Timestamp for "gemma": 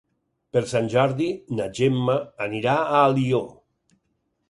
1.81-2.17